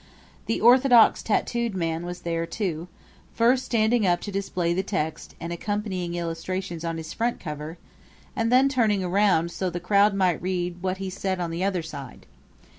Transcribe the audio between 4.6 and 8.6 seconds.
the text and accompanying illustrations on his front cover, and